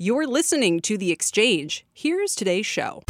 [0.00, 1.84] You're listening to The Exchange.
[1.92, 3.02] Here's today's show.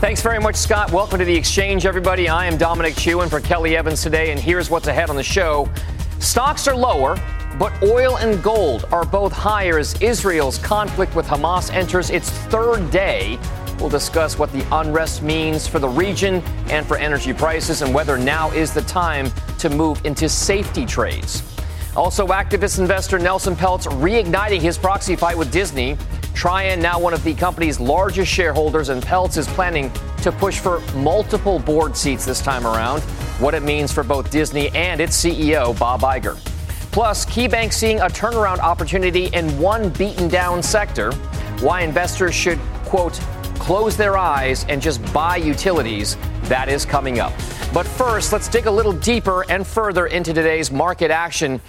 [0.00, 0.90] Thanks very much, Scott.
[0.90, 2.26] Welcome to The Exchange, everybody.
[2.26, 5.22] I am Dominic Chu and for Kelly Evans today, and here's what's ahead on the
[5.22, 5.68] show.
[6.20, 7.18] Stocks are lower
[7.58, 12.90] but oil and gold are both higher as Israel's conflict with Hamas enters its third
[12.90, 13.38] day.
[13.78, 16.36] We'll discuss what the unrest means for the region
[16.70, 21.55] and for energy prices and whether now is the time to move into safety trades.
[21.96, 25.96] Also, activist investor Nelson Peltz reigniting his proxy fight with Disney.
[26.34, 30.80] Trian, now one of the company's largest shareholders, and Peltz is planning to push for
[30.94, 33.00] multiple board seats this time around.
[33.40, 36.36] What it means for both Disney and its CEO, Bob Iger.
[36.92, 41.12] Plus, KeyBank seeing a turnaround opportunity in one beaten down sector.
[41.60, 43.14] Why investors should, quote,
[43.58, 46.18] close their eyes and just buy utilities.
[46.42, 47.32] That is coming up.
[47.72, 51.60] But first, let's dig a little deeper and further into today's market action.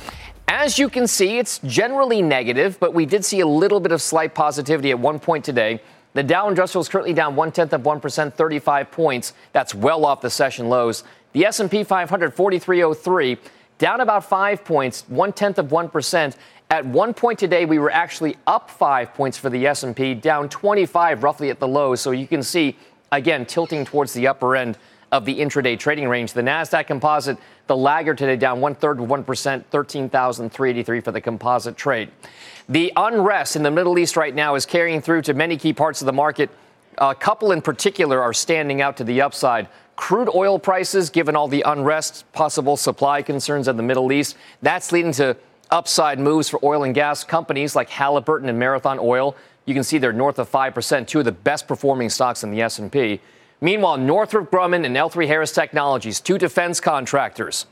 [0.47, 4.01] As you can see, it's generally negative, but we did see a little bit of
[4.01, 5.81] slight positivity at one point today.
[6.13, 9.33] The Dow Industrial is currently down one tenth of one percent, 35 points.
[9.51, 11.03] That's well off the session lows.
[11.33, 13.37] The S&P 500, 4303
[13.77, 16.37] down about five points, one tenth of one percent.
[16.71, 21.23] At one point today, we were actually up five points for the S&P, down 25
[21.23, 21.93] roughly at the low.
[21.95, 22.77] So you can see
[23.11, 24.77] again tilting towards the upper end
[25.11, 26.33] of the intraday trading range.
[26.33, 31.77] The Nasdaq Composite, the laggard today, down one third one percent, 13,383 for the composite
[31.77, 32.11] trade.
[32.69, 36.01] The unrest in the Middle East right now is carrying through to many key parts
[36.01, 36.49] of the market.
[36.97, 39.69] A couple in particular are standing out to the upside.
[39.95, 44.91] Crude oil prices, given all the unrest, possible supply concerns in the Middle East, that's
[44.91, 45.37] leading to
[45.71, 49.35] upside moves for oil and gas companies like Halliburton and Marathon Oil.
[49.65, 52.61] You can see they're north of 5%, two of the best performing stocks in the
[52.61, 53.19] S&P.
[53.59, 57.65] Meanwhile, Northrop Grumman and L3 Harris Technologies, two defense contractors,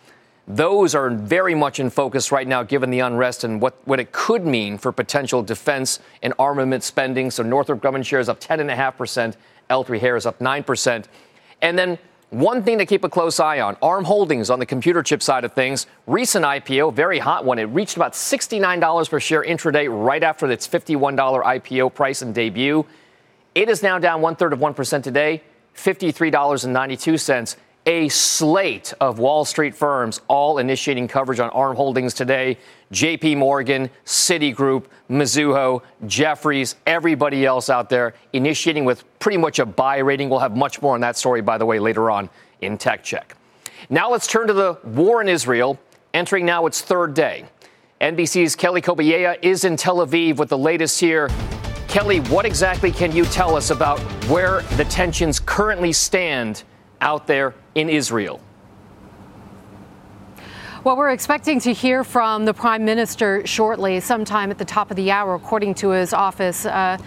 [0.47, 4.11] those are very much in focus right now given the unrest and what, what it
[4.11, 7.31] could mean for potential defense and armament spending.
[7.31, 9.35] So Northrop Grumman shares up 10.5%,
[9.69, 11.05] L3 Harris up 9%.
[11.61, 11.97] And then
[12.29, 15.45] one thing to keep a close eye on ARM Holdings on the computer chip side
[15.45, 15.87] of things.
[16.05, 17.57] Recent IPO, very hot one.
[17.57, 22.85] It reached about $69 per share intraday right after its $51 IPO price and debut.
[23.53, 25.41] It is now down one third of 1% today,
[25.75, 27.55] $53.92
[27.85, 32.57] a slate of Wall Street firms all initiating coverage on ARM Holdings today.
[32.91, 39.97] JP Morgan, Citigroup, Mizuho, Jefferies, everybody else out there initiating with pretty much a buy
[39.97, 40.29] rating.
[40.29, 42.29] We'll have much more on that story, by the way, later on
[42.61, 43.35] in Tech Check.
[43.89, 45.79] Now let's turn to the war in Israel,
[46.13, 47.45] entering now its third day.
[48.01, 51.29] NBC's Kelly Cobiella is in Tel Aviv with the latest here.
[51.95, 56.63] Kelly, what exactly can you tell us about where the tensions currently stand
[56.99, 58.41] out there in Israel?
[60.83, 64.97] Well, we're expecting to hear from the prime minister shortly, sometime at the top of
[64.97, 66.65] the hour, according to his office.
[66.65, 66.97] Uh,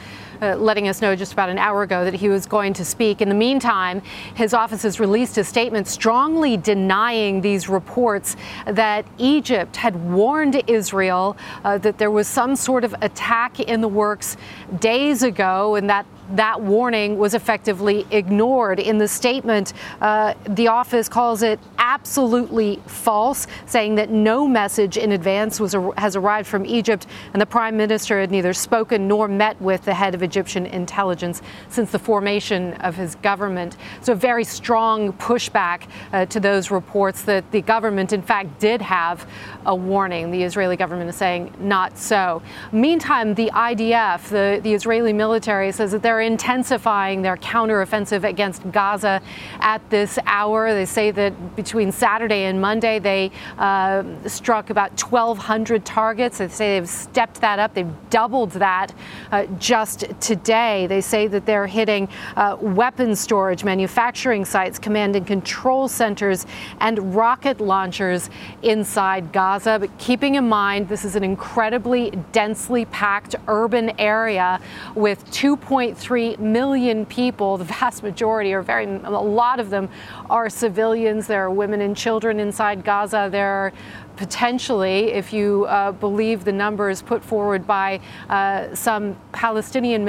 [0.41, 3.21] uh, letting us know just about an hour ago that he was going to speak.
[3.21, 4.03] In the meantime,
[4.35, 11.37] his office has released a statement strongly denying these reports that Egypt had warned Israel
[11.65, 14.37] uh, that there was some sort of attack in the works
[14.81, 18.81] days ago and that that warning was effectively ignored.
[18.81, 25.13] In the statement, uh, the office calls it absolutely false, saying that no message in
[25.13, 29.61] advance was has arrived from Egypt, and the prime minister had neither spoken nor met
[29.61, 33.77] with the head of Egyptian intelligence since the formation of his government.
[34.03, 39.27] So, very strong pushback uh, to those reports that the government, in fact, did have
[39.67, 40.31] a warning.
[40.31, 42.43] The Israeli government is saying not so.
[42.73, 49.21] Meantime, the IDF, the, the Israeli military, says that they're intensifying their counteroffensive against Gaza
[49.61, 50.73] at this hour.
[50.73, 56.39] They say that between Saturday and Monday, they uh, struck about 1,200 targets.
[56.39, 58.95] They say they've stepped that up, they've doubled that
[59.33, 60.87] uh, just today.
[60.87, 66.47] They say that they're hitting uh, weapons storage, manufacturing sites, command and control centers,
[66.81, 68.31] and rocket launchers
[68.63, 69.48] inside Gaza.
[69.57, 74.61] But keeping in mind, this is an incredibly densely packed urban area
[74.95, 77.57] with 2.3 million people.
[77.57, 79.89] The vast majority, or very a lot of them,
[80.29, 81.27] are civilians.
[81.27, 83.29] There are women and children inside Gaza.
[83.33, 83.73] There are
[84.19, 90.05] potentially, if you uh, believe the numbers put forward by uh, some Palestinian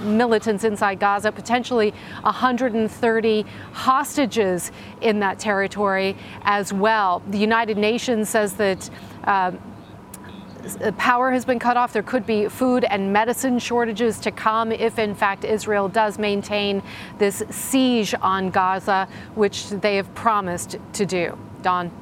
[0.00, 3.42] militants inside Gaza, potentially 130
[3.72, 4.70] hostages
[5.00, 7.22] in that territory as well.
[7.30, 8.88] The United Nations says that.
[9.24, 9.52] Uh,
[10.98, 11.92] power has been cut off.
[11.92, 16.82] There could be food and medicine shortages to come if, in fact, Israel does maintain
[17.18, 21.38] this siege on Gaza, which they have promised to do.
[21.62, 21.92] Don.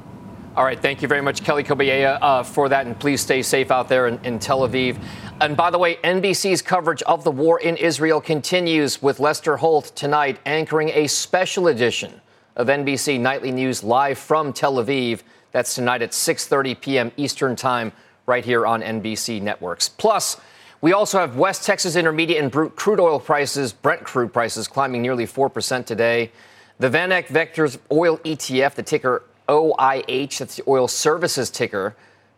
[0.57, 3.71] All right, thank you very much, Kelly Cobiella, uh, for that, and please stay safe
[3.71, 4.97] out there in, in Tel Aviv.
[5.41, 9.91] And by the way, NBC's coverage of the war in Israel continues with Lester Holt
[9.97, 12.21] tonight anchoring a special edition
[12.55, 15.23] of NBC Nightly News live from Tel Aviv.
[15.51, 17.11] That's tonight at 6:30 p.m.
[17.17, 17.91] Eastern Time
[18.25, 19.89] right here on NBC networks.
[19.89, 20.39] Plus,
[20.79, 25.27] we also have West Texas Intermediate and crude oil prices, Brent crude prices climbing nearly
[25.27, 26.31] 4% today.
[26.79, 31.95] The VanEck Vectors Oil ETF, the ticker OIH, that's the oil services ticker,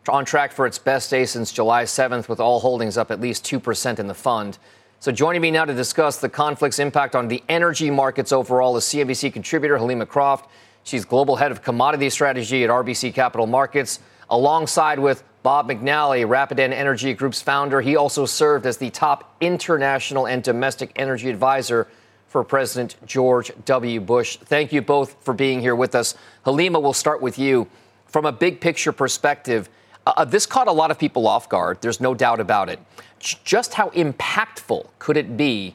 [0.08, 3.44] on track for its best day since July 7th, with all holdings up at least
[3.44, 4.58] 2% in the fund.
[5.00, 8.84] So, joining me now to discuss the conflict's impact on the energy markets overall is
[8.84, 10.50] CNBC contributor Helima Croft.
[10.82, 14.00] She's global head of commodity strategy at RBC Capital Markets,
[14.30, 17.80] alongside with Bob McNally, Rapidan Energy Group's founder.
[17.80, 21.86] He also served as the top international and domestic energy advisor
[22.28, 24.00] for President George W.
[24.00, 24.36] Bush.
[24.36, 26.14] Thank you both for being here with us.
[26.44, 27.66] Helima, we'll start with you.
[28.06, 29.68] From a big picture perspective,
[30.06, 31.78] uh, uh this caught a lot of people off guard.
[31.80, 32.78] There's no doubt about it.
[33.18, 35.74] Just how impactful could it be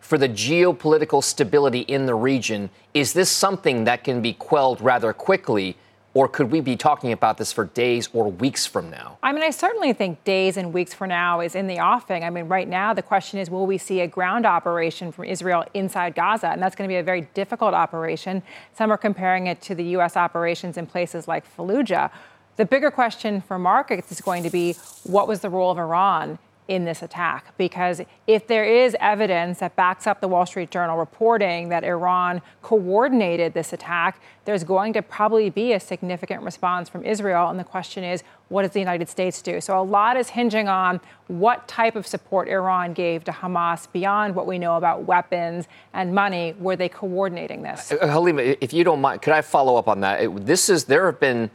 [0.00, 2.68] for the geopolitical stability in the region?
[2.92, 5.76] Is this something that can be quelled rather quickly?
[6.14, 9.16] Or could we be talking about this for days or weeks from now?
[9.22, 12.22] I mean, I certainly think days and weeks from now is in the offing.
[12.22, 15.64] I mean, right now, the question is will we see a ground operation from Israel
[15.72, 16.48] inside Gaza?
[16.48, 18.42] And that's going to be a very difficult operation.
[18.74, 20.16] Some are comparing it to the U.S.
[20.16, 22.10] operations in places like Fallujah.
[22.56, 24.74] The bigger question for markets is going to be
[25.04, 26.38] what was the role of Iran
[26.68, 27.56] in this attack.
[27.58, 32.40] Because if there is evidence that backs up the Wall Street Journal reporting that Iran
[32.62, 37.48] coordinated this attack, there's going to probably be a significant response from Israel.
[37.48, 39.60] And the question is, what does the United States do?
[39.60, 44.34] So a lot is hinging on what type of support Iran gave to Hamas beyond
[44.34, 46.54] what we know about weapons and money.
[46.58, 47.92] Were they coordinating this?
[47.92, 50.22] Uh, Helima, if you don't mind, could I follow up on that?
[50.22, 51.50] It, this is there have been.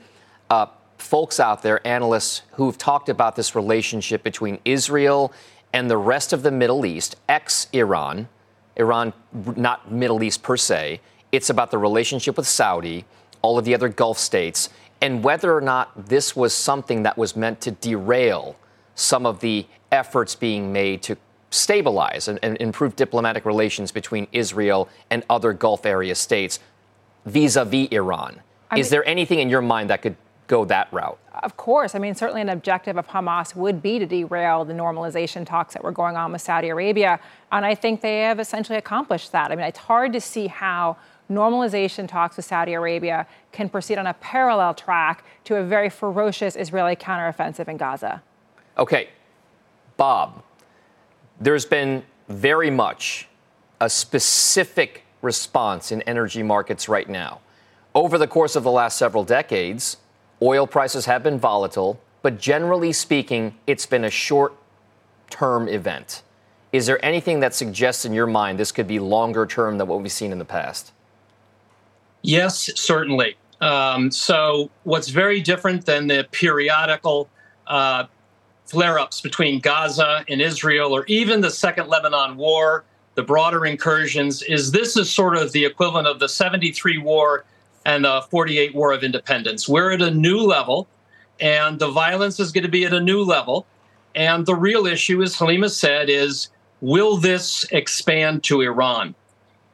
[0.49, 5.31] Uh, folks out there, analysts, who've talked about this relationship between Israel
[5.73, 8.27] and the rest of the Middle East, ex Iran,
[8.75, 9.13] Iran,
[9.55, 11.01] not Middle East per se.
[11.31, 13.05] It's about the relationship with Saudi,
[13.41, 14.69] all of the other Gulf states,
[15.01, 18.55] and whether or not this was something that was meant to derail
[18.95, 21.17] some of the efforts being made to
[21.49, 26.59] stabilize and, and improve diplomatic relations between Israel and other Gulf area states
[27.25, 28.41] vis a vis Iran.
[28.69, 30.15] I mean, Is there anything in your mind that could
[30.47, 31.19] go that route?
[31.43, 31.93] Of course.
[31.93, 35.83] I mean, certainly an objective of Hamas would be to derail the normalization talks that
[35.83, 37.19] were going on with Saudi Arabia.
[37.51, 39.51] And I think they have essentially accomplished that.
[39.51, 40.97] I mean, it's hard to see how
[41.29, 46.55] normalization talks with Saudi Arabia can proceed on a parallel track to a very ferocious
[46.55, 48.23] Israeli counteroffensive in Gaza.
[48.77, 49.09] Okay.
[49.97, 50.43] Bob,
[51.39, 53.27] there's been very much
[53.79, 57.41] a specific response in energy markets right now.
[57.93, 59.97] Over the course of the last several decades,
[60.41, 64.53] Oil prices have been volatile, but generally speaking, it's been a short
[65.29, 66.23] term event.
[66.71, 70.01] Is there anything that suggests in your mind this could be longer term than what
[70.01, 70.91] we've seen in the past?
[72.21, 73.35] Yes, certainly.
[73.61, 77.29] Um, so, what's very different than the periodical
[77.65, 78.05] uh,
[78.65, 82.83] flare ups between Gaza and Israel, or even the Second Lebanon War,
[83.15, 87.45] the broader incursions, is this is sort of the equivalent of the 73 war
[87.87, 89.67] and the 48 War of Independence.
[89.67, 90.87] We're at a new level,
[91.39, 93.65] and the violence is going to be at a new level.
[94.13, 96.49] And the real issue, as Helima said, is
[96.81, 99.15] will this expand to Iran?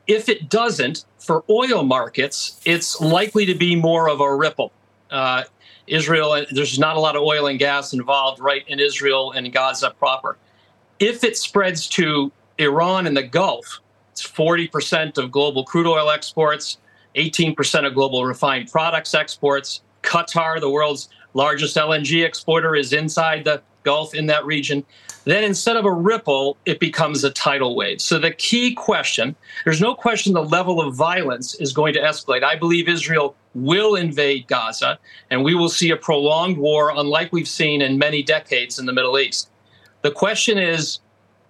[0.06, 4.72] If it doesn't, for oil markets, it's likely to be more of a ripple.
[5.10, 5.44] Uh,
[5.88, 9.90] Israel, there's not a lot of oil and gas involved right in Israel and Gaza
[9.90, 10.38] proper.
[11.00, 13.80] If it spreads to Iran and the Gulf,
[14.12, 16.78] it's 40% of global crude oil exports.
[17.16, 19.82] 18% of global refined products exports.
[20.02, 24.84] Qatar, the world's largest LNG exporter, is inside the Gulf in that region.
[25.26, 28.02] Then instead of a ripple, it becomes a tidal wave.
[28.02, 32.44] So the key question there's no question the level of violence is going to escalate.
[32.44, 37.48] I believe Israel will invade Gaza, and we will see a prolonged war, unlike we've
[37.48, 39.50] seen in many decades in the Middle East.
[40.02, 41.00] The question is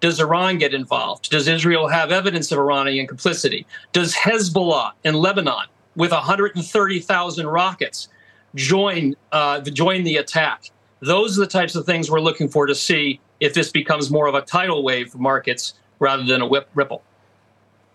[0.03, 1.29] does Iran get involved?
[1.29, 3.65] Does Israel have evidence of Iranian complicity?
[3.93, 8.09] Does Hezbollah in Lebanon, with 130,000 rockets,
[8.53, 10.71] join uh, join the attack.
[10.99, 14.27] Those are the types of things we're looking for to see if this becomes more
[14.27, 17.01] of a tidal wave for markets rather than a whip ripple.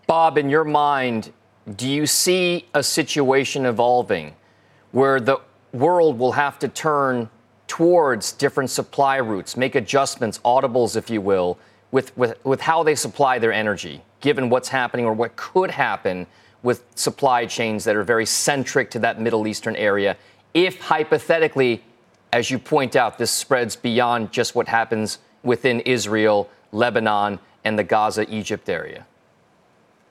[0.07, 1.31] Bob, in your mind,
[1.75, 4.33] do you see a situation evolving
[4.93, 5.39] where the
[5.73, 7.29] world will have to turn
[7.67, 11.59] towards different supply routes, make adjustments, audibles, if you will,
[11.91, 16.27] with, with, with how they supply their energy, given what's happening or what could happen
[16.61, 20.17] with supply chains that are very centric to that Middle Eastern area,
[20.53, 21.83] if hypothetically,
[22.33, 27.83] as you point out, this spreads beyond just what happens within Israel, Lebanon, and the
[27.83, 29.05] Gaza Egypt area?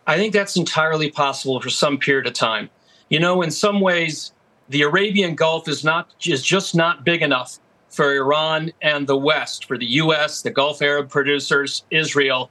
[0.06, 2.70] I think that's entirely possible for some period of time.
[3.11, 4.32] You know, in some ways,
[4.68, 7.58] the Arabian Gulf is not is just not big enough
[7.90, 12.50] for Iran and the West, for the U.S., the Gulf Arab producers, Israel.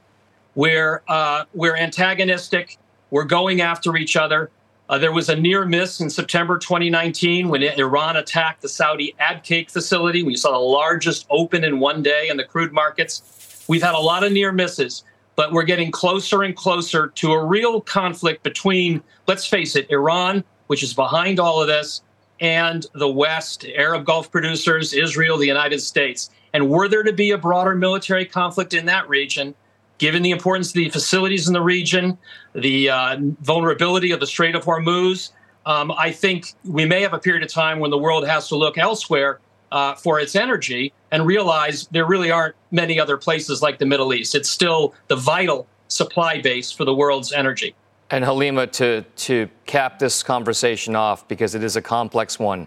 [0.54, 2.78] We're uh, we're antagonistic.
[3.10, 4.50] We're going after each other.
[4.88, 9.70] Uh, there was a near miss in September 2019 when Iran attacked the Saudi Abqaiq
[9.70, 10.22] facility.
[10.22, 13.64] We saw the largest open in one day in the crude markets.
[13.68, 15.04] We've had a lot of near misses
[15.38, 20.42] but we're getting closer and closer to a real conflict between, let's face it, Iran,
[20.66, 22.02] which is behind all of this,
[22.40, 26.30] and the West, Arab Gulf producers, Israel, the United States.
[26.52, 29.54] And were there to be a broader military conflict in that region,
[29.98, 32.16] given the importance of the facilities in the region,
[32.54, 35.32] the uh, vulnerability of the Strait of Hormuz,
[35.66, 38.56] um, I think we may have a period of time when the world has to
[38.56, 39.40] look elsewhere
[39.70, 44.14] uh, for its energy and realize there really aren't many other places like the Middle
[44.14, 44.34] East.
[44.34, 47.74] It's still the vital supply base for the world's energy.
[48.10, 52.66] And Helima, to, to cap this conversation off, because it is a complex one,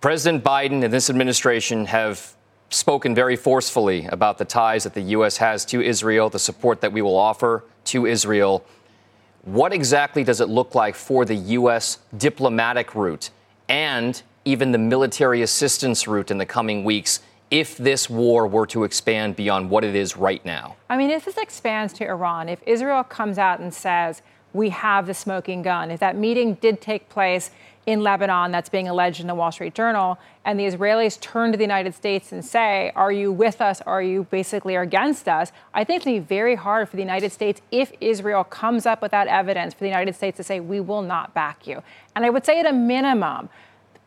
[0.00, 2.34] President Biden and this administration have
[2.70, 5.38] spoken very forcefully about the ties that the U.S.
[5.38, 8.64] has to Israel, the support that we will offer to Israel.
[9.42, 11.98] What exactly does it look like for the U.S.
[12.16, 13.30] diplomatic route
[13.68, 17.20] and even the military assistance route in the coming weeks
[17.50, 20.76] if this war were to expand beyond what it is right now?
[20.90, 24.20] I mean, if this expands to Iran, if Israel comes out and says,
[24.58, 27.50] we have the smoking gun, if that meeting did take place
[27.86, 31.56] in Lebanon that's being alleged in the Wall Street Journal, and the Israelis turn to
[31.56, 33.80] the United States and say, Are you with us?
[33.82, 35.52] Are you basically against us?
[35.72, 38.84] I think it's going to be very hard for the United States, if Israel comes
[38.84, 41.82] up with that evidence, for the United States to say, We will not back you.
[42.14, 43.48] And I would say, at a minimum,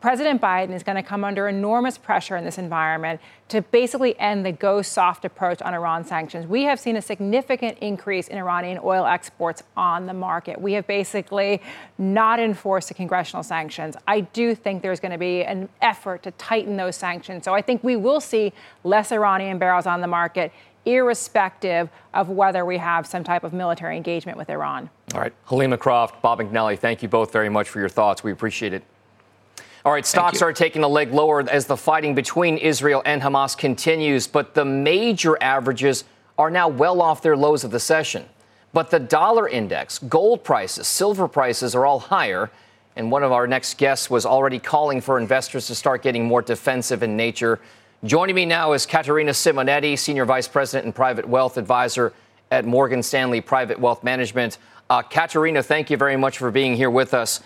[0.02, 4.44] President Biden is going to come under enormous pressure in this environment to basically end
[4.44, 6.44] the go soft approach on Iran sanctions.
[6.44, 10.60] We have seen a significant increase in Iranian oil exports on the market.
[10.60, 11.62] We have basically
[11.98, 13.96] not enforced the congressional sanctions.
[14.08, 17.44] I do think there's going to be an effort to tighten those sanctions.
[17.44, 20.50] So I think we will see less Iranian barrels on the market
[20.84, 24.90] irrespective of whether we have some type of military engagement with Iran.
[25.14, 25.32] All right.
[25.46, 28.24] Helima Croft, Bob McNally, thank you both very much for your thoughts.
[28.24, 28.82] We appreciate it.
[29.84, 33.58] All right, stocks are taking a leg lower as the fighting between Israel and Hamas
[33.58, 36.04] continues, but the major averages
[36.38, 38.24] are now well off their lows of the session.
[38.72, 42.52] But the dollar index, gold prices, silver prices are all higher.
[42.94, 46.42] And one of our next guests was already calling for investors to start getting more
[46.42, 47.58] defensive in nature.
[48.04, 52.12] Joining me now is Katerina Simonetti, Senior Vice President and Private Wealth Advisor
[52.52, 54.58] at Morgan Stanley Private Wealth Management.
[54.88, 57.40] Uh, Katerina, thank you very much for being here with us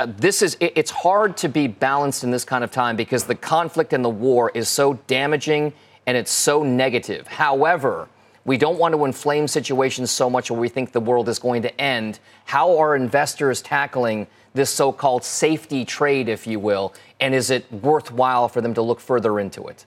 [0.00, 3.24] uh, this is it, it's hard to be balanced in this kind of time because
[3.24, 5.74] the conflict and the war is so damaging
[6.06, 7.26] and it's so negative.
[7.26, 8.08] However,
[8.46, 11.60] we don't want to inflame situations so much where we think the world is going
[11.62, 12.18] to end.
[12.46, 16.94] How are investors tackling this so called safety trade, if you will?
[17.20, 19.84] And is it worthwhile for them to look further into it?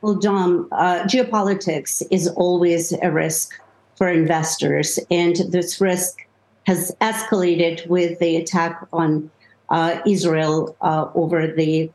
[0.00, 3.60] Well, Dom, uh, geopolitics is always a risk
[3.96, 5.00] for investors.
[5.10, 6.24] And this risk
[6.70, 9.28] has escalated with the attack on
[9.70, 11.90] uh, Israel uh, over the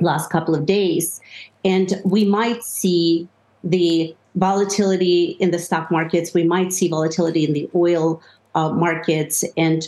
[0.00, 1.20] last couple of days.
[1.64, 3.26] And we might see
[3.64, 8.22] the volatility in the stock markets, we might see volatility in the oil
[8.54, 9.44] uh, markets.
[9.56, 9.82] And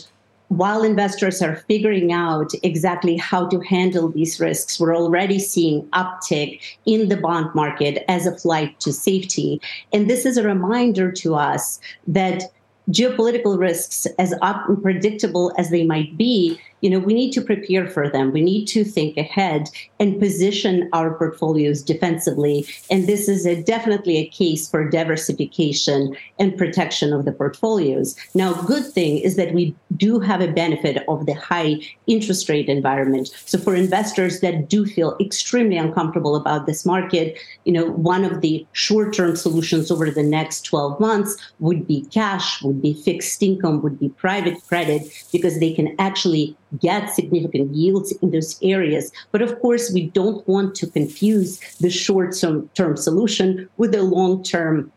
[0.49, 6.59] while investors are figuring out exactly how to handle these risks, we're already seeing uptick
[6.85, 9.61] in the bond market as a flight to safety.
[9.93, 12.51] And this is a reminder to us that
[12.89, 18.09] geopolitical risks, as unpredictable as they might be, you know, we need to prepare for
[18.09, 18.31] them.
[18.31, 19.69] We need to think ahead
[19.99, 22.65] and position our portfolios defensively.
[22.89, 28.15] And this is a, definitely a case for diversification and protection of the portfolios.
[28.33, 32.69] Now, good thing is that we do have a benefit of the high interest rate
[32.69, 33.29] environment.
[33.45, 38.41] So for investors that do feel extremely uncomfortable about this market, you know, one of
[38.41, 43.81] the short-term solutions over the next 12 months would be cash, would be fixed income,
[43.81, 49.11] would be private credit, because they can actually get significant yields in those areas.
[49.31, 52.35] But of course, we don't want to confuse the short
[52.75, 54.91] term solution with the long term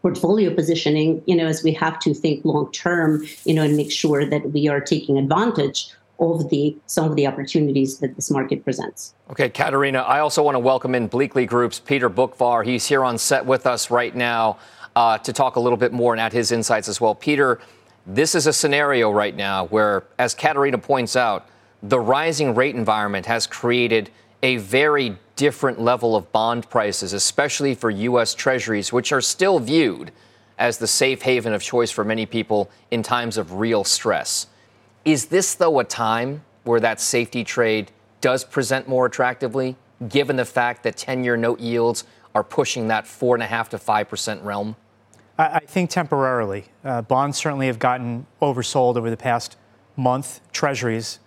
[0.00, 3.92] portfolio positioning, you know, as we have to think long term, you know, and make
[3.92, 5.88] sure that we are taking advantage
[6.18, 9.14] of the some of the opportunities that this market presents.
[9.30, 12.64] Okay, Katerina, I also want to welcome in Bleakley Group's Peter Boockvar.
[12.64, 14.58] He's here on set with us right now
[14.94, 17.14] uh, to talk a little bit more and add his insights as well.
[17.14, 17.60] Peter,
[18.06, 21.48] this is a scenario right now where, as Katerina points out,
[21.82, 24.10] the rising rate environment has created
[24.42, 28.34] a very different level of bond prices, especially for U.S.
[28.34, 30.12] Treasuries, which are still viewed
[30.58, 34.46] as the safe haven of choice for many people in times of real stress.
[35.04, 37.90] Is this, though, a time where that safety trade
[38.20, 39.76] does present more attractively,
[40.08, 42.04] given the fact that 10 year note yields
[42.34, 44.76] are pushing that 4.5 to 5% realm?
[45.42, 46.66] I think temporarily.
[46.84, 49.56] Uh, bonds certainly have gotten oversold over the past
[49.96, 51.18] month, treasuries,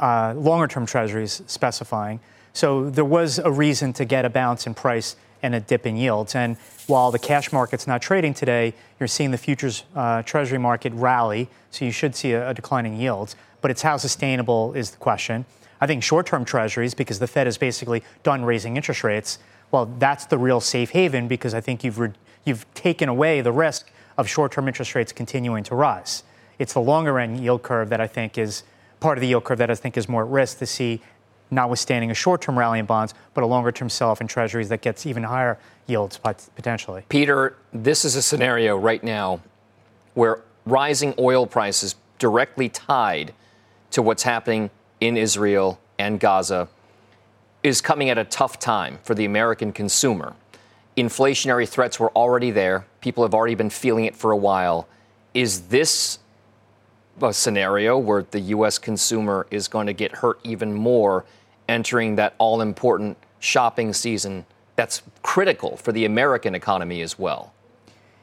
[0.00, 2.20] uh, longer term treasuries specifying.
[2.52, 5.96] So there was a reason to get a bounce in price and a dip in
[5.96, 6.34] yields.
[6.34, 6.56] And
[6.86, 11.48] while the cash market's not trading today, you're seeing the futures uh, treasury market rally.
[11.70, 13.36] So you should see a, a decline in yields.
[13.60, 15.44] But it's how sustainable is the question.
[15.80, 19.38] I think short term treasuries, because the Fed is basically done raising interest rates,
[19.70, 22.12] well, that's the real safe haven because I think you've, re-
[22.46, 26.22] you've taken away the risk of short term interest rates continuing to rise.
[26.58, 28.62] It's the longer end yield curve that I think is
[29.00, 31.02] part of the yield curve that I think is more at risk to see
[31.50, 34.68] notwithstanding a short term rally in bonds, but a longer term sell off in treasuries
[34.70, 37.04] that gets even higher yields potentially.
[37.08, 39.40] Peter, this is a scenario right now
[40.14, 43.34] where rising oil prices directly tied
[43.90, 46.68] to what's happening in Israel and Gaza
[47.62, 50.34] is coming at a tough time for the American consumer.
[50.96, 52.86] Inflationary threats were already there.
[53.00, 54.88] People have already been feeling it for a while.
[55.34, 56.18] Is this
[57.22, 58.78] a scenario where the U.S.
[58.78, 61.24] consumer is going to get hurt even more
[61.68, 64.44] entering that all important shopping season
[64.76, 67.52] that's critical for the American economy as well.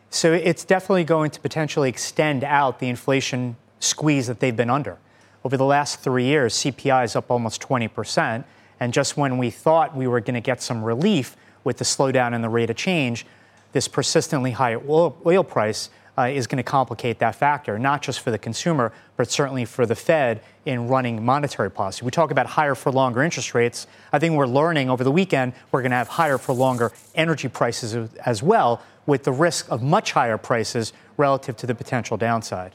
[0.10, 5.00] So it's definitely going to potentially extend out the inflation squeeze that they've been under.
[5.44, 8.46] Over the last three years, CPI is up almost 20%.
[8.80, 12.34] And just when we thought we were going to get some relief with the slowdown
[12.34, 13.26] in the rate of change,
[13.72, 18.32] this persistently high oil, price uh, is going to complicate that factor, not just for
[18.32, 22.06] the consumer, but certainly for the Fed in running monetary policy.
[22.06, 23.88] We talk about higher for longer interest rates.
[24.12, 27.48] I think we're learning over the weekend we're going to have higher for longer energy
[27.48, 27.96] prices
[28.26, 32.74] as well, with the risk of much higher prices relative to the potential downside.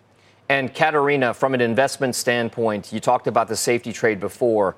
[0.49, 4.77] And Katerina, from an investment standpoint, you talked about the safety trade before.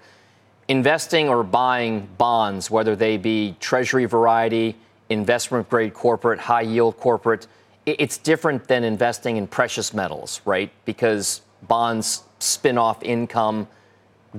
[0.70, 4.76] Investing or buying bonds, whether they be treasury variety,
[5.08, 7.48] investment grade corporate, high yield corporate,
[7.86, 10.70] it's different than investing in precious metals, right?
[10.84, 13.66] Because bonds spin off income,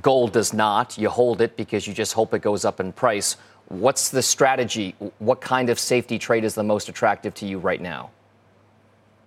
[0.02, 0.98] gold does not.
[0.98, 3.36] You hold it because you just hope it goes up in price.
[3.68, 4.96] What's the strategy?
[5.20, 8.10] What kind of safety trade is the most attractive to you right now?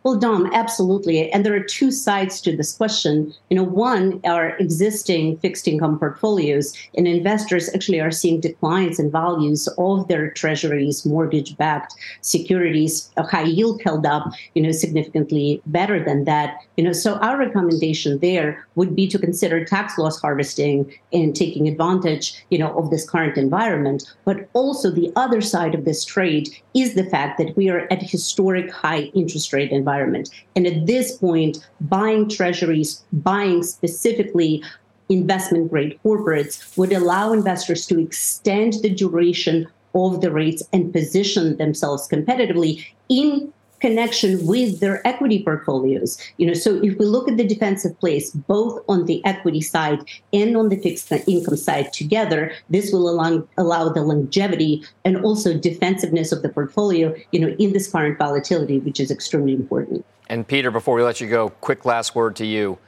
[0.04, 1.32] Well, Dom, absolutely.
[1.32, 3.32] And there are two sides to this question.
[3.48, 9.10] You know, one are existing fixed income portfolios, and investors actually are seeing declines in
[9.10, 15.62] values of their treasuries, mortgage backed securities, a high yield held up, you know, significantly
[15.64, 16.58] better than that.
[16.76, 21.66] You know, so our recommendation there would be to consider tax loss harvesting and taking
[21.66, 24.04] advantage, you know, of this current environment.
[24.26, 28.02] But also the other side of this trade is the fact that we are at
[28.02, 30.30] historic high interest rate environment environment.
[30.56, 34.62] And at this point, buying treasuries, buying specifically
[35.08, 41.56] investment grade corporates would allow investors to extend the duration of the rates and position
[41.56, 46.18] themselves competitively in connection with their equity portfolios.
[46.38, 50.00] You know, so if we look at the defensive plays, both on the equity side
[50.32, 55.56] and on the fixed income side together, this will allow, allow the longevity and also
[55.56, 60.04] defensiveness of the portfolio, you know, in this current volatility, which is extremely important.
[60.28, 62.78] And Peter, before we let you go, quick last word to you.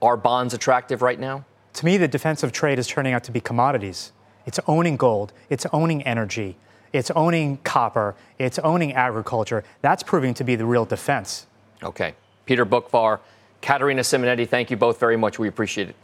[0.00, 1.44] Are bonds attractive right now?
[1.74, 4.12] To me, the defensive trade is turning out to be commodities.
[4.46, 6.56] It's owning gold, it's owning energy,
[6.92, 9.64] it's owning copper, it's owning agriculture.
[9.82, 11.46] That's proving to be the real defense.
[11.82, 12.14] Okay.
[12.46, 13.20] Peter Boockvar,
[13.60, 15.38] Katerina Simonetti, thank you both very much.
[15.38, 15.96] We appreciate it.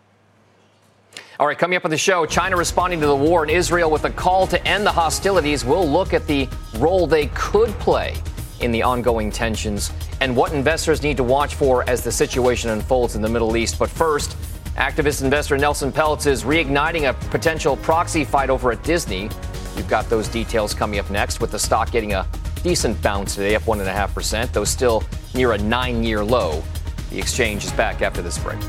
[1.39, 4.05] All right, coming up on the show, China responding to the war in Israel with
[4.05, 5.65] a call to end the hostilities.
[5.65, 8.15] We'll look at the role they could play
[8.61, 9.91] in the ongoing tensions
[10.21, 13.79] and what investors need to watch for as the situation unfolds in the Middle East.
[13.79, 14.37] But first,
[14.77, 19.29] activist investor Nelson Peltz is reigniting a potential proxy fight over at Disney.
[19.77, 22.27] You've got those details coming up next with the stock getting a
[22.63, 25.03] decent bounce today, up 1.5%, though still
[25.35, 26.63] near a nine year low.
[27.11, 28.61] The exchange is back after this break.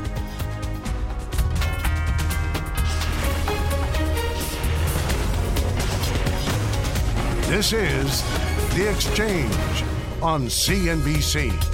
[7.48, 8.22] This is
[8.74, 9.84] The Exchange
[10.20, 11.73] on CNBC.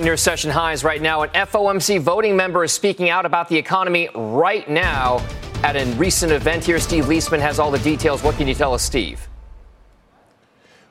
[0.00, 1.20] Near session highs right now.
[1.22, 5.22] An FOMC voting member is speaking out about the economy right now
[5.62, 6.78] at a recent event here.
[6.78, 8.22] Steve Liesman has all the details.
[8.22, 9.28] What can you tell us, Steve?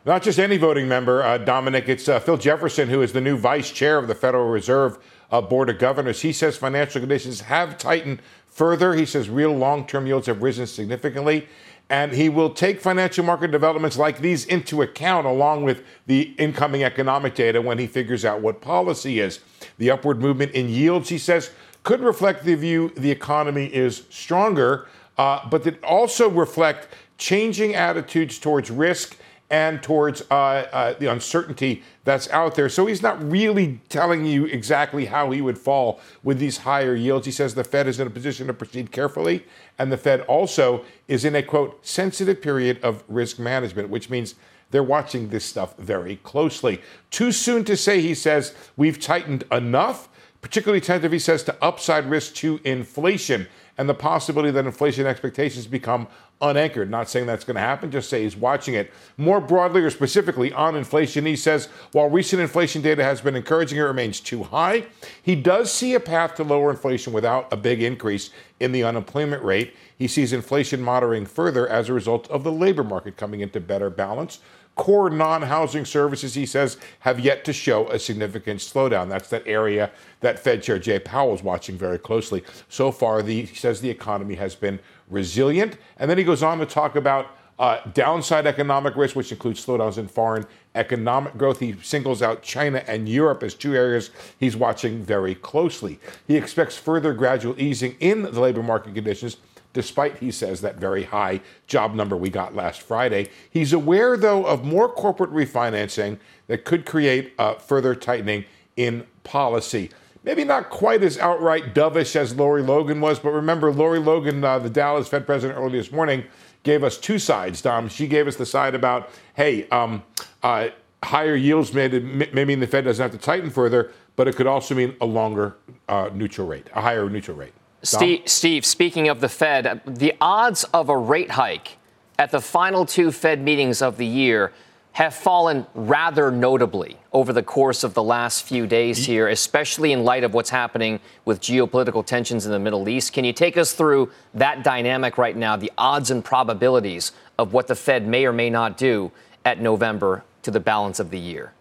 [0.06, 1.90] Not just any voting member, uh, Dominic.
[1.90, 5.00] It's uh, Phil Jefferson, who is the new vice chair of the Federal Reserve
[5.32, 6.22] uh, Board of Governors.
[6.22, 8.94] He says financial conditions have tightened further.
[8.94, 11.48] He says real long term yields have risen significantly
[11.90, 16.84] and he will take financial market developments like these into account along with the incoming
[16.84, 19.40] economic data when he figures out what policy is.
[19.80, 21.52] The upward movement in yields, he says,
[21.84, 28.38] could reflect the view the economy is stronger, uh, but that also reflect changing attitudes
[28.38, 29.18] towards risk
[29.50, 32.70] and towards uh, uh, the uncertainty that's out there.
[32.70, 37.28] So he's not really telling you exactly how he would fall with these higher yields.
[37.28, 39.46] He says the Fed is in a position to proceed carefully,
[39.78, 44.34] and the Fed also is in a quote sensitive period of risk management, which means
[44.72, 46.82] they're watching this stuff very closely.
[47.12, 50.10] Too soon to say, he says, we've tightened enough,
[50.42, 53.48] particularly tentative, he says, to upside risk to inflation
[53.80, 56.06] and the possibility that inflation expectations become
[56.42, 56.92] unanchored.
[56.92, 58.92] Not saying that's going to happen, just say he's watching it.
[59.16, 63.80] More broadly or specifically on inflation, he says while recent inflation data has been encouraging,
[63.80, 64.86] it remains too high.
[65.24, 69.44] He does see a path to lower inflation without a big increase in the unemployment
[69.44, 69.74] rate.
[69.98, 73.90] He sees inflation moderating further as a result of the labor market coming into better
[73.90, 74.40] balance.
[74.76, 79.10] Core non housing services, he says, have yet to show a significant slowdown.
[79.10, 82.44] That's that area that Fed Chair Jay Powell is watching very closely.
[82.70, 84.80] So far, the, he says the economy has been
[85.10, 85.78] resilient.
[85.98, 89.98] And then he goes on to talk about uh, downside economic risk, which includes slowdowns
[89.98, 91.60] in foreign economic growth.
[91.60, 96.00] He singles out China and Europe as two areas he's watching very closely.
[96.26, 99.38] He expects further gradual easing in the labor market conditions,
[99.74, 103.30] despite, he says, that very high job number we got last Friday.
[103.50, 109.90] He's aware, though, of more corporate refinancing that could create uh, further tightening in policy
[110.24, 114.60] maybe not quite as outright dovish as Lori Logan was, but remember, Lori Logan, uh,
[114.60, 116.24] the Dallas Fed president earlier this morning,
[116.64, 117.88] gave us two sides, Dom.
[117.88, 120.04] She gave us the side about, hey, um,
[120.44, 120.70] uh,
[121.04, 124.48] higher yields may, may mean the Fed doesn't have to tighten further, but it could
[124.48, 125.56] also mean a longer
[125.88, 127.54] uh, neutral rate, a higher neutral rate.
[127.82, 131.78] Steve, Steve, speaking of the Fed, the odds of a rate hike
[132.18, 134.52] at the final two Fed meetings of the year–
[135.00, 140.04] have fallen rather notably over the course of the last few days here, especially in
[140.04, 143.14] light of what's happening with geopolitical tensions in the Middle East.
[143.14, 147.68] Can you take us through that dynamic right now, the odds and probabilities of what
[147.68, 149.12] the Fed may or may not do
[149.46, 151.54] at November to the balance of the year?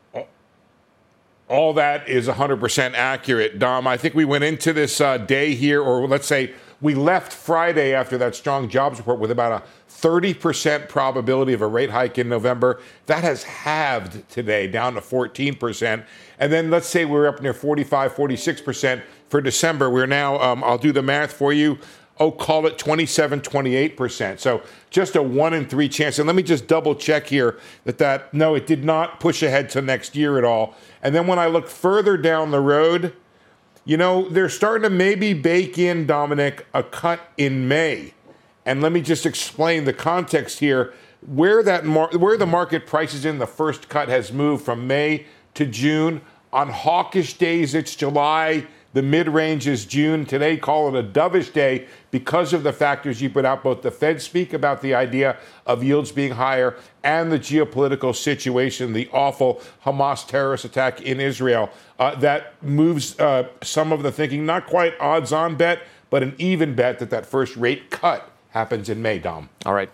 [1.49, 3.87] All that is 100% accurate, Dom.
[3.87, 7.95] I think we went into this uh, day here, or let's say we left Friday
[7.95, 12.29] after that strong jobs report with about a 30% probability of a rate hike in
[12.29, 12.81] November.
[13.07, 16.05] That has halved today, down to 14%.
[16.39, 19.89] And then let's say we're up near 45, 46% for December.
[19.89, 21.79] We're now, um, I'll do the math for you.
[22.21, 24.41] Oh, call it 27, 28%.
[24.41, 26.19] So just a one in three chance.
[26.19, 29.71] And let me just double check here that that, no, it did not push ahead
[29.71, 30.75] to next year at all.
[31.03, 33.15] And then when I look further down the road,
[33.85, 38.15] you know, they're starting to maybe bake in, Dominic, a cut in May.
[38.67, 40.93] And let me just explain the context here.
[41.27, 45.25] Where that mar- where the market prices in the first cut has moved from May
[45.55, 46.21] to June.
[46.53, 48.67] On hawkish days, it's July.
[48.95, 50.25] The mid range is June.
[50.25, 53.63] Today, call it a dovish day because of the factors you put out.
[53.63, 58.95] Both the Fed speak about the idea of yields being higher and the geopolitical situation,
[58.95, 61.71] the awful Hamas terrorist attack in Israel.
[61.99, 66.35] Uh, that moves uh, some of the thinking, not quite odds on bet, but an
[66.39, 69.51] even bet that that first rate cut happens in May, Dom.
[69.67, 69.91] All right.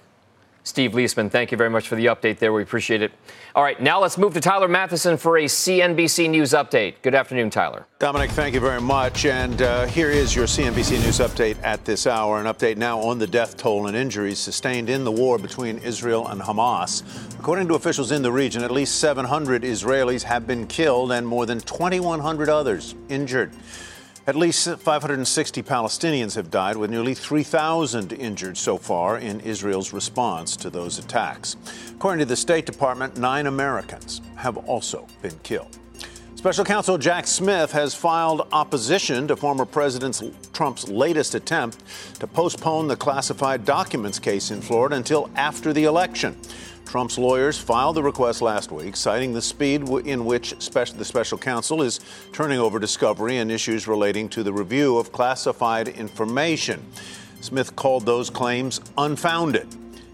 [0.66, 2.50] Steve Liesman, thank you very much for the update there.
[2.50, 3.12] We appreciate it.
[3.54, 6.94] All right, now let's move to Tyler Mathisen for a CNBC News update.
[7.02, 7.86] Good afternoon, Tyler.
[7.98, 9.26] Dominic, thank you very much.
[9.26, 12.40] And uh, here is your CNBC News update at this hour.
[12.40, 16.28] An update now on the death toll and injuries sustained in the war between Israel
[16.28, 17.02] and Hamas.
[17.38, 21.44] According to officials in the region, at least 700 Israelis have been killed and more
[21.44, 23.52] than 2,100 others injured.
[24.26, 30.56] At least 560 Palestinians have died, with nearly 3,000 injured so far in Israel's response
[30.56, 31.56] to those attacks.
[31.90, 35.78] According to the State Department, nine Americans have also been killed.
[36.36, 40.22] Special counsel Jack Smith has filed opposition to former President
[40.54, 41.82] Trump's latest attempt
[42.18, 46.34] to postpone the classified documents case in Florida until after the election.
[46.86, 51.38] Trump's lawyers filed the request last week, citing the speed in which special, the special
[51.38, 52.00] counsel is
[52.32, 56.84] turning over discovery and issues relating to the review of classified information.
[57.40, 59.66] Smith called those claims unfounded.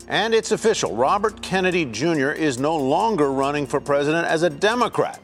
[0.09, 2.31] And it's official Robert Kennedy Jr.
[2.31, 5.21] is no longer running for president as a Democrat.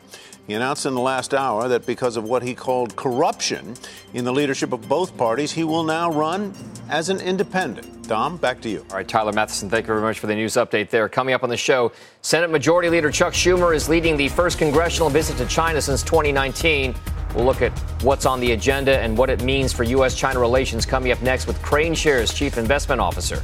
[0.47, 3.75] He announced in the last hour that because of what he called corruption
[4.15, 6.55] in the leadership of both parties, he will now run
[6.89, 8.07] as an independent.
[8.07, 8.87] Dom, back to you.
[8.91, 11.09] All right, Tyler Mathisen, thank you very much for the news update there.
[11.09, 11.91] Coming up on the show,
[12.23, 16.95] Senate Majority Leader Chuck Schumer is leading the first congressional visit to China since 2019.
[17.35, 20.15] We'll look at what's on the agenda and what it means for U.S.
[20.15, 23.43] China relations coming up next with KraneShares Chief Investment Officer.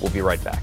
[0.00, 0.62] We'll be right back.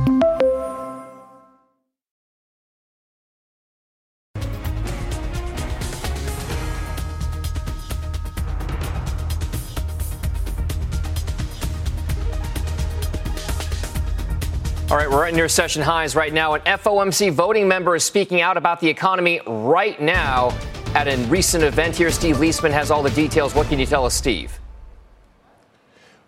[15.31, 16.55] Right, near session highs right now.
[16.55, 20.49] An FOMC voting member is speaking out about the economy right now
[20.93, 22.11] at a recent event here.
[22.11, 23.55] Steve Liesman has all the details.
[23.55, 24.59] What can you tell us, Steve?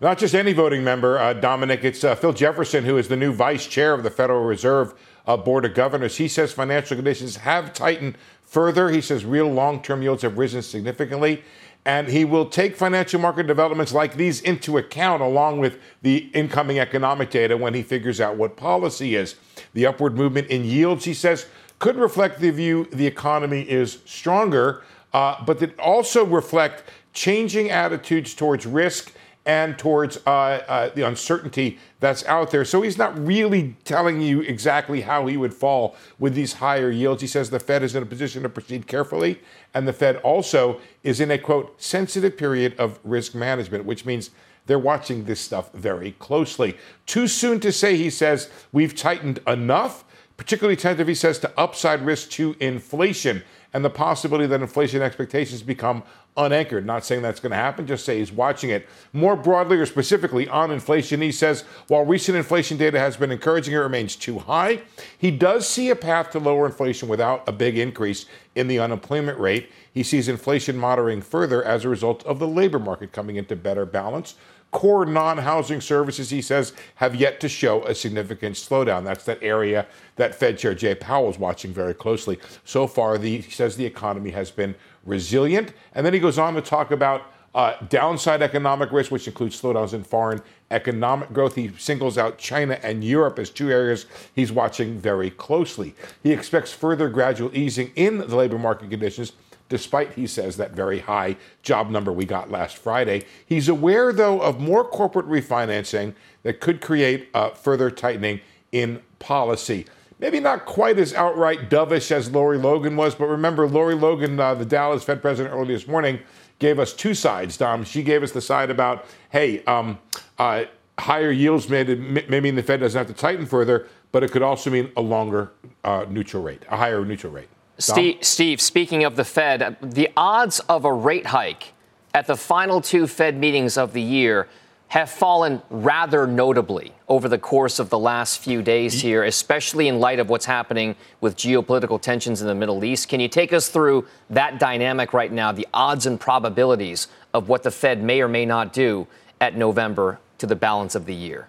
[0.00, 1.84] Not just any voting member, uh, Dominic.
[1.84, 4.94] It's uh, Phil Jefferson, who is the new vice chair of the Federal Reserve
[5.26, 6.16] uh, Board of Governors.
[6.16, 8.88] He says financial conditions have tightened further.
[8.88, 11.42] He says real long term yields have risen significantly
[11.84, 16.78] and he will take financial market developments like these into account along with the incoming
[16.78, 19.34] economic data when he figures out what policy is.
[19.74, 21.46] The upward movement in yields, he says,
[21.78, 28.34] could reflect the view the economy is stronger, uh, but that also reflect changing attitudes
[28.34, 29.12] towards risk
[29.46, 32.64] and towards uh, uh, the uncertainty that's out there.
[32.64, 37.22] So he's not really telling you exactly how he would fall with these higher yields.
[37.22, 39.40] He says the Fed is in a position to proceed carefully,
[39.72, 44.30] and the Fed also is in a quote sensitive period of risk management, which means
[44.66, 46.76] they're watching this stuff very closely.
[47.06, 50.04] Too soon to say, he says, we've tightened enough,
[50.36, 53.42] particularly tentative, he says, to upside risk to inflation
[53.74, 56.04] and the possibility that inflation expectations become
[56.36, 56.86] unanchored.
[56.86, 58.88] Not saying that's going to happen, just say he's watching it.
[59.12, 63.74] More broadly or specifically on inflation, he says while recent inflation data has been encouraging,
[63.74, 64.82] it remains too high.
[65.18, 69.38] He does see a path to lower inflation without a big increase in the unemployment
[69.38, 69.70] rate.
[69.92, 73.84] He sees inflation moderating further as a result of the labor market coming into better
[73.84, 74.36] balance.
[74.74, 79.04] Core non housing services, he says, have yet to show a significant slowdown.
[79.04, 82.40] That's that area that Fed Chair Jay Powell is watching very closely.
[82.64, 84.74] So far, the, he says the economy has been
[85.06, 85.72] resilient.
[85.94, 87.22] And then he goes on to talk about
[87.54, 91.54] uh, downside economic risk, which includes slowdowns in foreign economic growth.
[91.54, 95.94] He singles out China and Europe as two areas he's watching very closely.
[96.24, 99.34] He expects further gradual easing in the labor market conditions,
[99.68, 103.24] despite, he says, that very high job number we got last Friday.
[103.44, 108.40] He's aware, though, of more corporate refinancing that could create uh, further tightening
[108.72, 109.86] in policy
[110.18, 114.54] maybe not quite as outright dovish as Lori Logan was, but remember, Lori Logan, uh,
[114.54, 116.18] the Dallas Fed president earlier this morning,
[116.58, 117.84] gave us two sides, Dom.
[117.84, 119.98] She gave us the side about, hey, um,
[120.38, 120.64] uh,
[120.98, 124.42] higher yields may, may mean the Fed doesn't have to tighten further, but it could
[124.42, 127.48] also mean a longer uh, neutral rate, a higher neutral rate.
[127.78, 131.72] Steve, Steve, speaking of the Fed, the odds of a rate hike
[132.12, 134.48] at the final two Fed meetings of the year
[134.88, 139.98] have fallen rather notably over the course of the last few days here, especially in
[139.98, 143.08] light of what's happening with geopolitical tensions in the Middle East.
[143.08, 147.64] Can you take us through that dynamic right now, the odds and probabilities of what
[147.64, 149.08] the Fed may or may not do
[149.40, 151.48] at November to the balance of the year?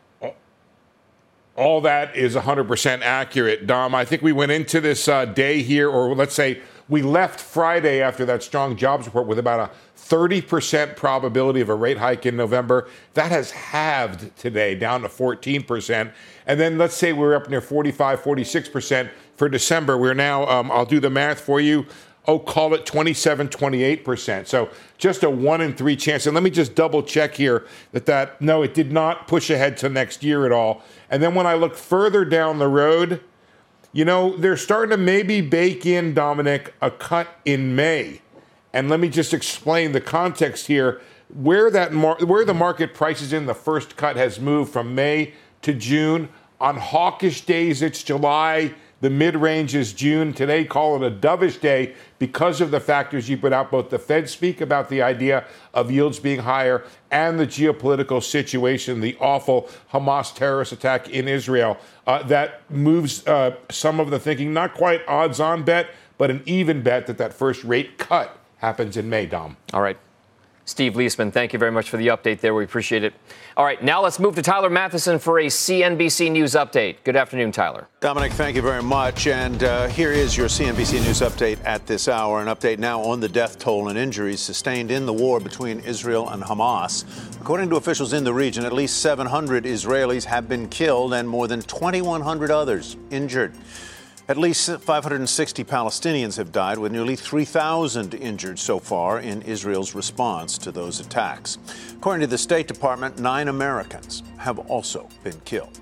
[1.56, 3.96] All that is 100% accurate, Dom.
[3.96, 8.02] I think we went into this uh, day here, or let's say we left Friday
[8.02, 12.36] after that strong jobs report with about a 30% probability of a rate hike in
[12.36, 12.90] November.
[13.14, 16.12] That has halved today, down to 14%.
[16.46, 19.98] And then let's say we're up near 45, 46% for December.
[19.98, 21.86] We're now, um, I'll do the math for you.
[22.28, 24.48] Oh, call it 27, 28%.
[24.48, 26.26] So just a one in three chance.
[26.26, 29.78] And let me just double check here that that, no, it did not push ahead
[29.78, 30.82] to next year at all.
[31.10, 33.22] And then when I look further down the road,
[33.92, 38.22] you know, they're starting to maybe bake in, Dominic, a cut in May.
[38.74, 41.02] And let me just explain the context here.
[41.34, 45.34] Where that mar- where the market prices in the first cut has moved from May
[45.62, 46.30] to June.
[46.60, 48.74] On hawkish days, it's July.
[49.02, 50.34] The mid range is June.
[50.34, 53.70] Today, call it a dovish day because of the factors you put out.
[53.70, 59.02] Both the Fed speak about the idea of yields being higher and the geopolitical situation,
[59.02, 61.78] the awful Hamas terrorist attack in Israel.
[62.08, 66.42] Uh, that moves uh, some of the thinking, not quite odds on bet, but an
[66.46, 69.58] even bet that that first rate cut happens in May, Dom.
[69.74, 69.98] All right.
[70.68, 72.56] Steve Liesman, thank you very much for the update there.
[72.56, 73.14] We appreciate it.
[73.56, 76.98] All right, now let's move to Tyler Mathisen for a CNBC News update.
[77.04, 77.88] Good afternoon, Tyler.
[78.00, 79.28] Dominic, thank you very much.
[79.28, 82.42] And uh, here is your CNBC News update at this hour.
[82.42, 86.30] An update now on the death toll and injuries sustained in the war between Israel
[86.30, 87.06] and Hamas.
[87.40, 91.48] According to officials in the region, at least 700 Israelis have been killed and more
[91.48, 93.54] than 2,100 others injured.
[94.28, 100.58] At least 560 Palestinians have died, with nearly 3,000 injured so far in Israel's response
[100.58, 101.60] to those attacks.
[101.94, 105.80] According to the State Department, nine Americans have also been killed.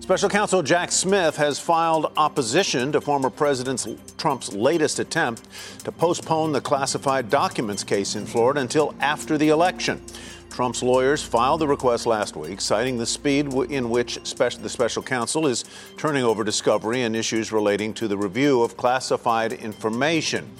[0.00, 3.86] Special counsel Jack Smith has filed opposition to former President
[4.18, 5.48] Trump's latest attempt
[5.84, 10.02] to postpone the classified documents case in Florida until after the election.
[10.50, 15.46] Trump's lawyers filed the request last week, citing the speed in which the special counsel
[15.46, 15.64] is
[15.96, 20.50] turning over discovery and issues relating to the review of classified information.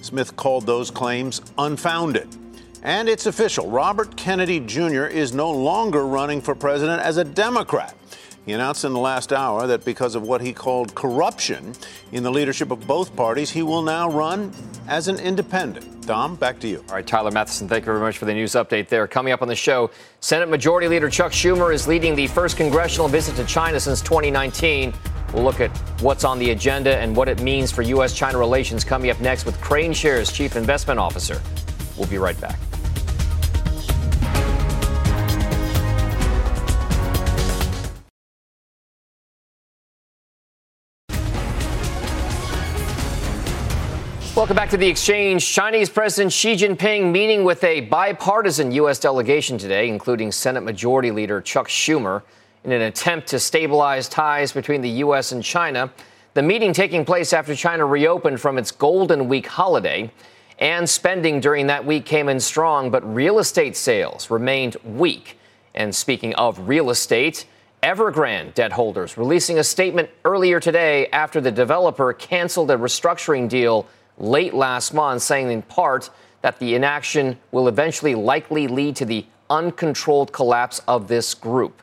[0.00, 2.28] Smith called those claims unfounded.
[2.82, 5.04] And it's official Robert Kennedy Jr.
[5.04, 7.94] is no longer running for president as a Democrat.
[8.46, 11.72] He announced in the last hour that because of what he called corruption
[12.12, 14.52] in the leadership of both parties, he will now run
[14.86, 16.06] as an independent.
[16.06, 16.84] Dom, back to you.
[16.88, 19.06] All right, Tyler Mathisen, thank you very much for the news update there.
[19.06, 23.08] Coming up on the show, Senate Majority Leader Chuck Schumer is leading the first congressional
[23.08, 24.92] visit to China since 2019.
[25.32, 25.70] We'll look at
[26.02, 28.14] what's on the agenda and what it means for U.S.
[28.14, 31.40] China relations coming up next with KraneShares Chief Investment Officer.
[31.96, 32.58] We'll be right back.
[44.44, 45.50] Welcome back to the exchange.
[45.50, 48.98] Chinese President Xi Jinping meeting with a bipartisan U.S.
[48.98, 52.20] delegation today, including Senate Majority Leader Chuck Schumer,
[52.62, 55.32] in an attempt to stabilize ties between the U.S.
[55.32, 55.90] and China.
[56.34, 60.12] The meeting taking place after China reopened from its Golden Week holiday.
[60.58, 65.38] And spending during that week came in strong, but real estate sales remained weak.
[65.74, 67.46] And speaking of real estate,
[67.82, 73.86] Evergrande debt holders releasing a statement earlier today after the developer canceled a restructuring deal
[74.18, 76.10] late last month, saying in part
[76.42, 81.82] that the inaction will eventually likely lead to the uncontrolled collapse of this group.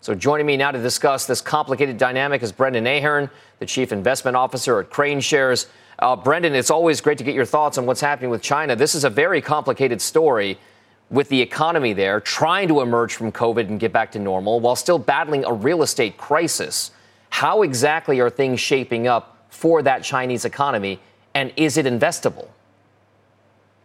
[0.00, 4.36] So, joining me now to discuss this complicated dynamic is Brendan Ahern, the Chief Investment
[4.36, 5.66] Officer at KraneShares.
[5.98, 8.76] Uh, Brendan, it's always great to get your thoughts on what's happening with China.
[8.76, 10.58] This is a very complicated story
[11.10, 14.76] with the economy there trying to emerge from COVID and get back to normal while
[14.76, 16.90] still battling a real estate crisis.
[17.30, 21.00] How exactly are things shaping up for that Chinese economy
[21.34, 22.48] and is it investable?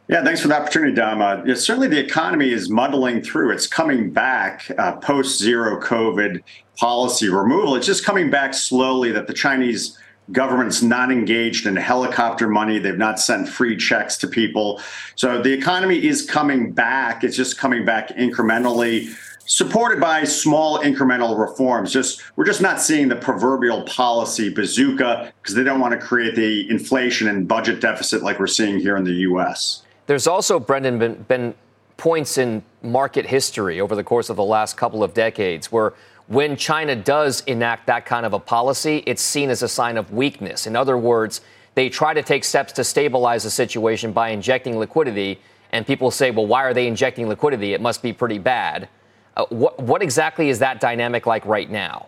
[0.08, 1.22] Yeah, thanks for the opportunity, Dom.
[1.22, 3.52] Uh, certainly, the economy is muddling through.
[3.52, 6.42] It's coming back uh, post zero COVID
[6.80, 7.76] policy removal.
[7.76, 9.12] It's just coming back slowly.
[9.12, 10.00] That the Chinese
[10.32, 12.80] government's not engaged in helicopter money.
[12.80, 14.82] They've not sent free checks to people.
[15.16, 17.24] So the economy is coming back.
[17.24, 19.16] It's just coming back incrementally
[19.50, 21.92] supported by small incremental reforms.
[21.92, 26.36] Just we're just not seeing the proverbial policy bazooka because they don't want to create
[26.36, 29.82] the inflation and budget deficit like we're seeing here in the U.S.
[30.06, 31.56] There's also, Brendan, been, been
[31.98, 35.94] points in market history over the course of the last couple of decades where
[36.28, 40.14] when China does enact that kind of a policy, it's seen as a sign of
[40.14, 40.68] weakness.
[40.68, 41.42] In other words,
[41.74, 45.40] they try to take steps to stabilize the situation by injecting liquidity.
[45.72, 47.74] And people say, well, why are they injecting liquidity?
[47.74, 48.88] It must be pretty bad.
[49.40, 52.08] Uh, what, what exactly is that dynamic like right now?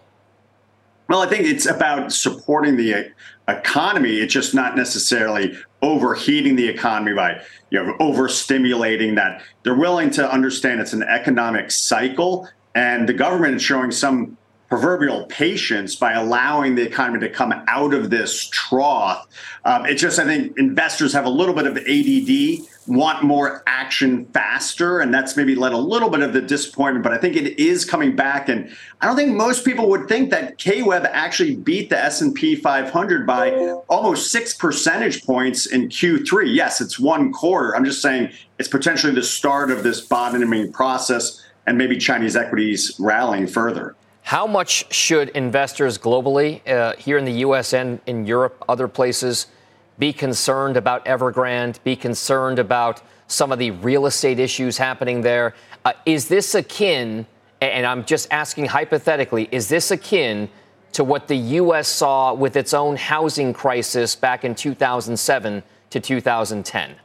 [1.07, 3.09] Well, I think it's about supporting the
[3.47, 4.17] economy.
[4.17, 9.43] It's just not necessarily overheating the economy by you know overstimulating that.
[9.63, 14.37] They're willing to understand it's an economic cycle and the government is showing some
[14.71, 19.27] proverbial patience by allowing the economy to come out of this trough.
[19.65, 24.25] Um, it's just, I think investors have a little bit of ADD, want more action
[24.27, 27.03] faster, and that's maybe led a little bit of the disappointment.
[27.03, 30.29] But I think it is coming back, and I don't think most people would think
[30.29, 33.51] that KWEB actually beat the S&P 500 by
[33.89, 36.55] almost six percentage points in Q3.
[36.55, 37.75] Yes, it's one quarter.
[37.75, 42.95] I'm just saying it's potentially the start of this bottoming process and maybe Chinese equities
[42.97, 43.97] rallying further.
[44.23, 47.73] How much should investors globally, uh, here in the U.S.
[47.73, 49.47] and in Europe, other places,
[49.99, 55.53] be concerned about Evergrande, be concerned about some of the real estate issues happening there?
[55.83, 57.25] Uh, is this akin,
[57.59, 60.49] and I'm just asking hypothetically, is this akin
[60.93, 61.87] to what the U.S.
[61.87, 66.95] saw with its own housing crisis back in 2007 to 2010?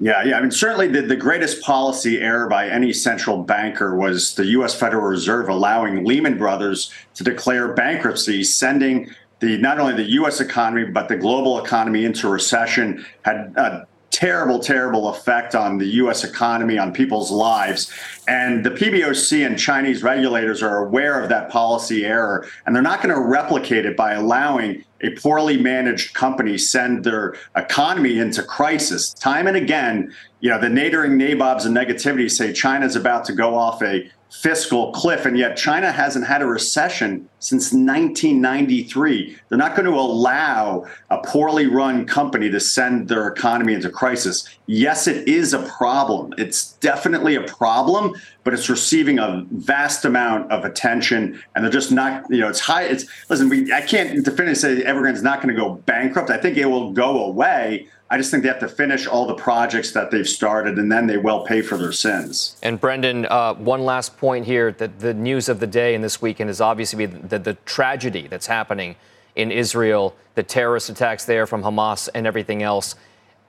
[0.00, 0.38] Yeah, yeah.
[0.38, 4.74] I mean, certainly the, the greatest policy error by any central banker was the U.S.
[4.74, 10.40] Federal Reserve allowing Lehman Brothers to declare bankruptcy, sending the not only the U.S.
[10.40, 13.04] economy but the global economy into recession.
[13.22, 16.22] Had a terrible, terrible effect on the U.S.
[16.22, 17.92] economy, on people's lives.
[18.28, 23.02] And the PBOC and Chinese regulators are aware of that policy error, and they're not
[23.02, 29.12] going to replicate it by allowing a poorly managed company send their economy into crisis.
[29.14, 33.56] Time and again, you know, the nadering nabobs and negativity say China's about to go
[33.56, 34.08] off a
[34.40, 39.36] fiscal cliff, and yet China hasn't had a recession since 1993.
[39.48, 44.48] They're not going to allow a poorly run company to send their economy into crisis.
[44.66, 46.34] Yes, it is a problem.
[46.36, 48.14] It's definitely a problem,
[48.44, 52.24] but it's receiving a vast amount of attention, and they're just not.
[52.30, 52.84] You know, it's high.
[52.84, 53.48] It's listen.
[53.48, 56.30] We I can't definitively say Evergrande's not going to go bankrupt.
[56.30, 59.34] I think it will go away I just think they have to finish all the
[59.34, 62.56] projects that they've started, and then they will pay for their sins.
[62.62, 66.20] And Brendan, uh, one last point here: that the news of the day and this
[66.20, 68.96] weekend is obviously the, the tragedy that's happening
[69.34, 72.94] in Israel, the terrorist attacks there from Hamas, and everything else.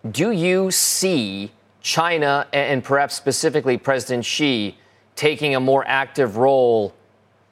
[0.10, 1.52] Do you see
[1.82, 4.78] China and perhaps specifically President Xi
[5.16, 6.94] taking a more active role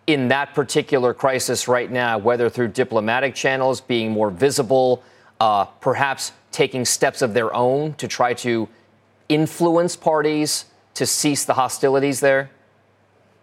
[0.08, 5.04] in that particular crisis right now, whether through diplomatic channels, being more visible,
[5.39, 8.70] uh, perhaps taking steps of their own to try to
[9.28, 12.49] influence parties to cease the hostilities there?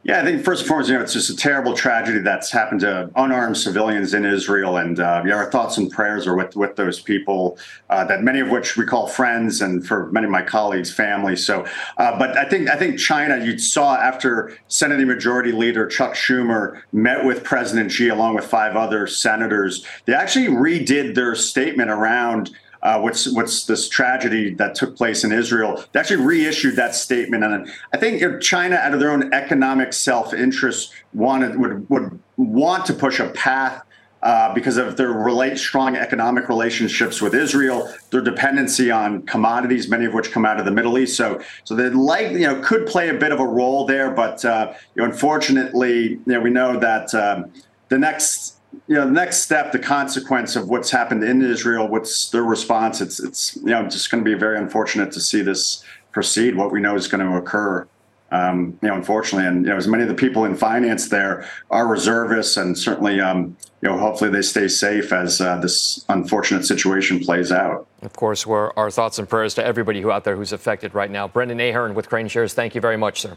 [0.03, 2.81] Yeah, I think first and foremost, you know, it's just a terrible tragedy that's happened
[2.81, 6.75] to unarmed civilians in Israel, and uh, yeah, our thoughts and prayers are with with
[6.77, 7.59] those people,
[7.91, 11.37] uh, that many of which we call friends, and for many of my colleagues, family.
[11.37, 11.67] So,
[11.99, 16.81] uh, but I think I think China, you saw after Senate Majority Leader Chuck Schumer
[16.93, 22.51] met with President Xi along with five other senators, they actually redid their statement around
[22.83, 25.85] uh, what's what's this tragedy that took place in Israel.
[25.93, 30.93] They actually reissued that statement, and I think China, out of their own economic self-interest,
[31.13, 33.83] wanted would would want to push a path.
[34.23, 40.05] Uh, because of their relate strong economic relationships with Israel, their dependency on commodities, many
[40.05, 42.87] of which come out of the Middle East, so so they like you know could
[42.87, 46.51] play a bit of a role there, but uh, you know unfortunately, you know we
[46.51, 47.51] know that um,
[47.89, 52.31] the next you know, the next step, the consequence of what's happened in Israel, what's
[52.31, 53.01] their response?
[53.01, 56.57] It's it's you know just going to be very unfortunate to see this proceed.
[56.57, 57.87] What we know is going to occur.
[58.33, 61.49] Um, you know, unfortunately, and you know, as many of the people in finance there
[61.69, 66.65] are reservists, and certainly, um, you know, hopefully they stay safe as uh, this unfortunate
[66.65, 67.89] situation plays out.
[68.03, 71.11] Of course, we're, our thoughts and prayers to everybody who out there who's affected right
[71.11, 71.27] now.
[71.27, 73.37] Brendan Ahern with KraneShares, thank you very much, sir.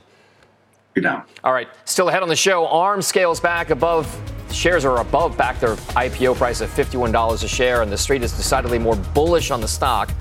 [0.94, 1.26] Good now.
[1.44, 2.68] All right, still ahead on the show.
[2.68, 4.06] ARM scales back above
[4.54, 8.32] Shares are above back their IPO price of $51 a share, and the street is
[8.32, 10.12] decidedly more bullish on the stock.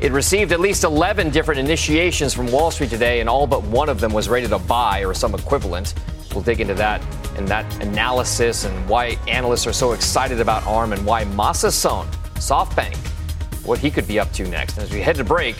[0.00, 3.88] It received at least 11 different initiations from Wall Street today, and all but one
[3.88, 5.94] of them was rated a buy or some equivalent.
[6.34, 7.00] We'll dig into that
[7.36, 12.06] and that analysis and why analysts are so excited about ARM and why Masa Son,
[12.34, 12.96] SoftBank,
[13.64, 14.76] what he could be up to next.
[14.76, 15.56] And as we head to break,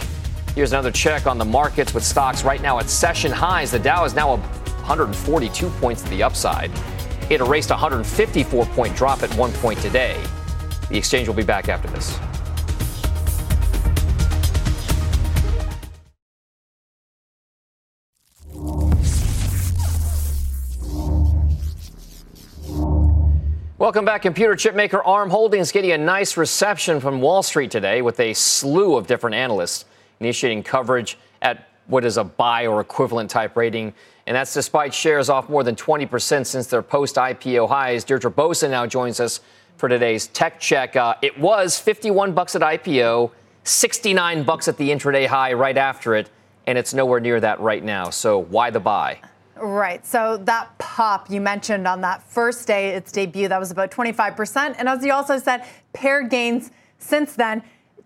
[0.56, 3.70] here's another check on the markets with stocks right now at session highs.
[3.70, 6.72] The Dow is now 142 points to the upside.
[7.30, 10.18] It erased a 154 point drop at one point today.
[10.88, 12.18] The exchange will be back after this.
[23.78, 24.22] Welcome back.
[24.22, 28.32] Computer chip maker ARM Holdings getting a nice reception from Wall Street today with a
[28.32, 29.84] slew of different analysts
[30.18, 33.94] initiating coverage at what is a buy or equivalent type rating.
[34.28, 38.04] And that's despite shares off more than 20% since their post IPO highs.
[38.04, 39.40] Deirdre Bosa now joins us
[39.78, 40.96] for today's tech check.
[40.96, 43.30] Uh, it was 51 bucks at IPO,
[43.64, 46.28] 69 bucks at the intraday high right after it,
[46.66, 48.10] and it's nowhere near that right now.
[48.10, 49.18] So why the buy?
[49.56, 50.04] Right.
[50.04, 54.74] So that pop you mentioned on that first day, its debut, that was about 25%.
[54.76, 55.64] And as you also said,
[55.94, 57.62] pared gains since then.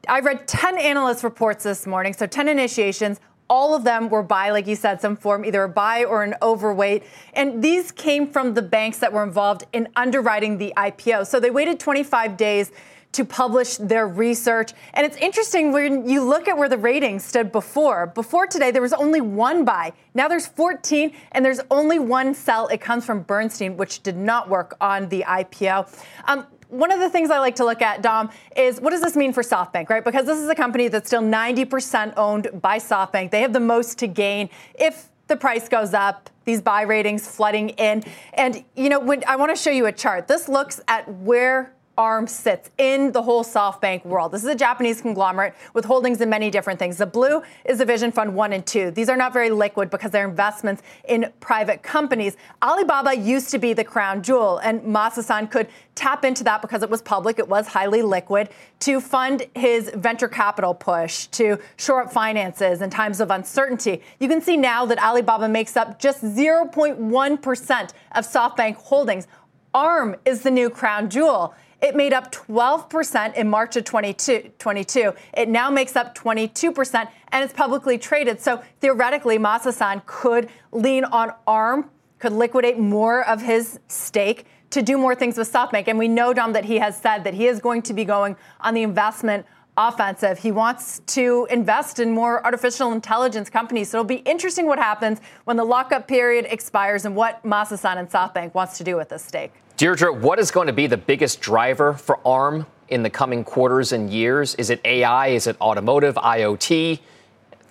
[0.09, 3.19] I read 10 analyst reports this morning, so 10 initiations.
[3.53, 6.37] All of them were buy, like you said, some form, either a buy or an
[6.41, 7.03] overweight.
[7.35, 11.27] And these came from the banks that were involved in underwriting the IPO.
[11.27, 12.73] So they waited 25 days
[13.13, 14.73] to publish their research.
[14.95, 18.07] And it's interesting when you look at where the ratings stood before.
[18.07, 19.93] Before today, there was only one buy.
[20.15, 22.69] Now there's 14, and there's only one sell.
[22.69, 25.95] It comes from Bernstein, which did not work on the IPO.
[26.25, 29.15] Um, one of the things I like to look at, Dom, is what does this
[29.15, 30.03] mean for SoftBank, right?
[30.03, 33.31] Because this is a company that's still 90% owned by SoftBank.
[33.31, 37.71] They have the most to gain if the price goes up, these buy ratings flooding
[37.71, 38.03] in.
[38.35, 40.29] And, you know, when, I want to show you a chart.
[40.29, 44.33] This looks at where ARM sits in the whole SoftBank world.
[44.33, 46.97] This is a Japanese conglomerate with holdings in many different things.
[46.97, 48.93] The blue is the Vision Fund 1 and 2.
[48.93, 52.37] These are not very liquid because they're investments in private companies.
[52.63, 56.89] Alibaba used to be the crown jewel, and Masa-san could tap into that because it
[56.89, 58.49] was public, it was highly liquid,
[58.81, 64.01] to fund his venture capital push, to shore up finances in times of uncertainty.
[64.19, 69.27] You can see now that Alibaba makes up just 0.1% of SoftBank holdings.
[69.75, 71.55] ARM is the new crown jewel.
[71.83, 75.13] It made up 12% in March of 2022.
[75.35, 78.41] It now makes up 22% and it's publicly traded.
[78.41, 84.97] So theoretically, Masa-san could lean on ARM, could liquidate more of his stake to do
[84.97, 85.89] more things with SoftBank.
[85.89, 88.37] And we know, Dom, that he has said that he is going to be going
[88.61, 89.45] on the investment
[89.77, 90.39] offensive.
[90.39, 93.91] He wants to invest in more artificial intelligence companies.
[93.91, 98.09] So it'll be interesting what happens when the lockup period expires and what Masa-san and
[98.09, 99.53] SoftBank wants to do with this stake.
[99.83, 103.91] Deirdre, what is going to be the biggest driver for ARM in the coming quarters
[103.91, 104.55] and years?
[104.55, 105.27] Is it AI?
[105.31, 107.01] Is it automotive, IoT,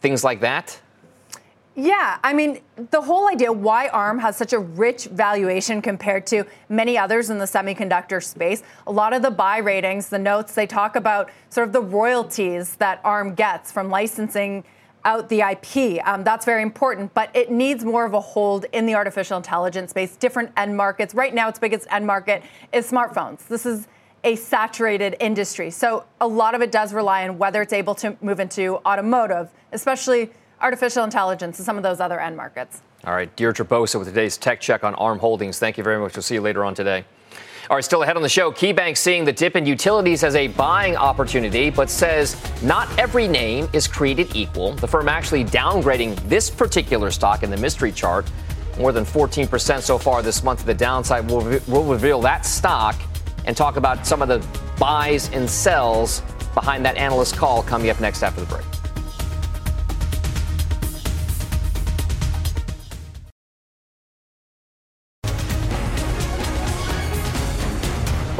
[0.01, 0.77] things like that?
[1.73, 6.43] Yeah, I mean, the whole idea why ARM has such a rich valuation compared to
[6.67, 8.61] many others in the semiconductor space.
[8.87, 12.75] A lot of the buy ratings, the notes, they talk about sort of the royalties
[12.75, 14.65] that ARM gets from licensing
[15.05, 16.05] out the IP.
[16.07, 19.91] Um, that's very important, but it needs more of a hold in the artificial intelligence
[19.91, 21.13] space, different end markets.
[21.13, 23.47] Right now, its biggest end market is smartphones.
[23.47, 23.87] This is
[24.23, 25.71] a saturated industry.
[25.71, 29.49] So a lot of it does rely on whether it's able to move into automotive,
[29.71, 30.29] especially
[30.61, 32.81] artificial intelligence and some of those other end markets.
[33.03, 35.57] All right, Deirdre Bosa with today's tech check on ARM Holdings.
[35.57, 36.15] Thank you very much.
[36.15, 37.03] We'll see you later on today.
[37.71, 40.97] Right, still ahead on the show, KeyBank seeing the dip in utilities as a buying
[40.97, 44.73] opportunity, but says not every name is created equal.
[44.73, 48.29] The firm actually downgrading this particular stock in the mystery chart.
[48.77, 51.31] More than 14% so far this month to the downside.
[51.31, 52.99] We'll, we'll reveal that stock
[53.45, 54.45] and talk about some of the
[54.77, 58.80] buys and sells behind that analyst call coming up next after the break.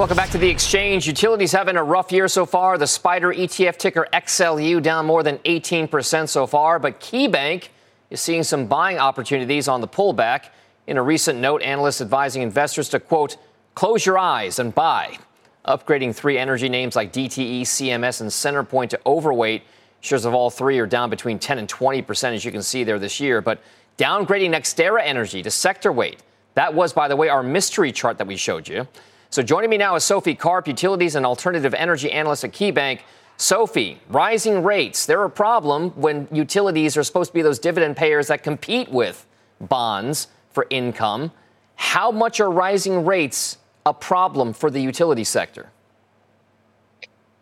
[0.02, 1.06] Welcome back to the exchange.
[1.06, 2.76] Utilities having a rough year so far.
[2.80, 7.68] The SPDR ETF ticker XLU down more than 18% so far, but KeyBank
[8.10, 10.50] is seeing some buying opportunities on the pullback.
[10.88, 13.38] In a recent note, analysts advising investors to quote,
[13.76, 15.20] close your eyes and buy.
[15.68, 19.62] Upgrading three energy names like DTE, CMS, and CenterPoint to overweight.
[20.00, 22.98] Shares of all three are down between 10 and 20%, as you can see there
[22.98, 23.40] this year.
[23.40, 23.62] But
[24.00, 26.24] downgrading NextEra Energy to sector weight.
[26.56, 28.88] That was, by the way, our mystery chart that we showed you.
[29.32, 33.00] So joining me now is Sophie Karp, utilities and alternative energy analyst at KeyBank.
[33.38, 38.28] Sophie, rising rates, they're a problem when utilities are supposed to be those dividend payers
[38.28, 39.26] that compete with
[39.62, 41.32] bonds for income.
[41.76, 45.70] How much are rising rates a problem for the utility sector?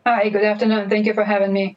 [0.05, 0.91] Hi, good afternoon.
[0.91, 1.75] Thank you for having me.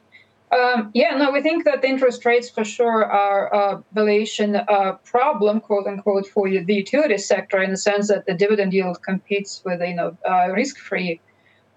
[0.53, 5.61] Um, yeah, no, we think that interest rates for sure are a valuation uh, problem,
[5.61, 9.81] quote unquote, for the utility sector in the sense that the dividend yield competes with
[9.81, 11.21] you know uh, risk-free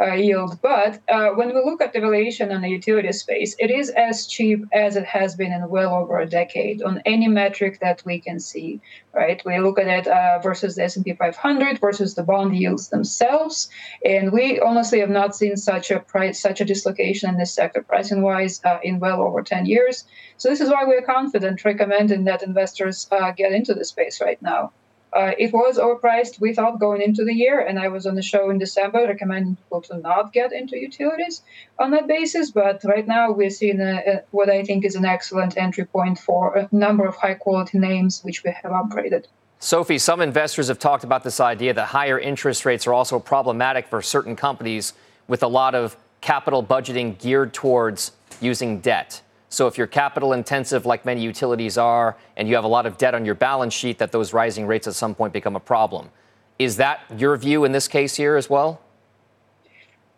[0.03, 0.59] yield.
[0.61, 4.27] But uh, when we look at the valuation in the utility space, it is as
[4.27, 8.19] cheap as it has been in well over a decade on any metric that we
[8.19, 8.81] can see.
[9.13, 9.41] Right?
[9.45, 13.69] We look at it uh, versus the S&P 500 versus the bond yields themselves,
[14.03, 17.81] and we honestly have not seen such a price, such a dislocation in this sector
[17.81, 20.03] pricing-wise uh, in well over 10 years.
[20.37, 24.41] So this is why we're confident recommending that investors uh, get into the space right
[24.41, 24.73] now.
[25.15, 28.21] Uh, it was overpriced, we thought, going into the year, and I was on the
[28.21, 31.41] show in December recommending people to not get into utilities
[31.79, 32.51] on that basis.
[32.51, 36.19] But right now, we're seeing a, a, what I think is an excellent entry point
[36.19, 39.27] for a number of high quality names, which we have upgraded.
[39.59, 43.87] Sophie, some investors have talked about this idea that higher interest rates are also problematic
[43.87, 44.91] for certain companies
[45.29, 48.11] with a lot of capital budgeting geared towards
[48.41, 49.21] using debt.
[49.49, 52.97] So if you're capital intensive, like many utilities are, and you have a lot of
[52.97, 56.09] debt on your balance sheet, that those rising rates at some point become a problem.
[56.57, 58.81] Is that your view in this case here as well?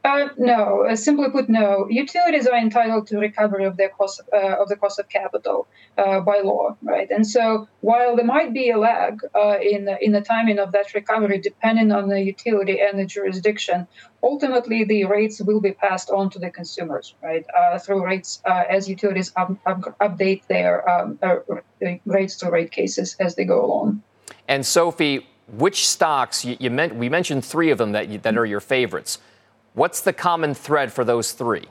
[0.07, 1.85] Uh, no, uh, simply put, no.
[1.89, 6.21] Utilities are entitled to recovery of their cost uh, of the cost of capital uh,
[6.21, 7.11] by law, right?
[7.11, 10.93] And so, while there might be a lag uh, in in the timing of that
[10.93, 13.85] recovery, depending on the utility and the jurisdiction,
[14.23, 17.45] ultimately the rates will be passed on to the consumers, right?
[17.83, 21.19] Through rates as utilities up, up, update their um,
[22.05, 24.01] rates to rate cases as they go along.
[24.47, 26.95] And Sophie, which stocks you, you meant?
[26.95, 29.19] We mentioned three of them that you, that are your favorites
[29.77, 31.65] What's the common thread for those three?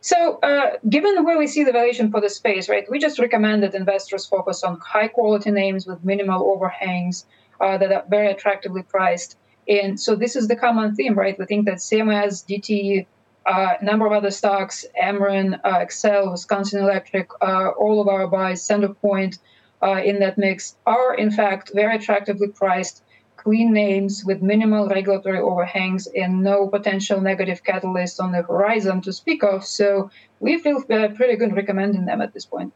[0.00, 3.62] So, uh, given where we see the valuation for the space, right, we just recommend
[3.62, 7.26] that investors focus on high quality names with minimal overhangs
[7.60, 9.38] uh, that are very attractively priced.
[9.68, 11.38] And so, this is the common theme, right?
[11.38, 13.06] We think that CMS, DTE,
[13.46, 18.26] a uh, number of other stocks, Ameren, uh, Xcel, Wisconsin Electric, uh, all of our
[18.26, 19.38] buys, Centerpoint
[19.80, 23.04] uh, in that mix are in fact very attractively priced
[23.38, 29.12] clean names with minimal regulatory overhangs and no potential negative catalysts on the horizon to
[29.12, 29.64] speak of.
[29.64, 30.10] So
[30.40, 32.72] we feel uh, pretty good recommending them at this point.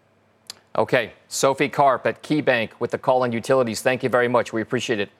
[0.76, 1.12] Okay.
[1.28, 3.82] Sophie Karp at KeyBank with the call on utilities.
[3.82, 4.52] Thank you very much.
[4.52, 5.10] We appreciate it.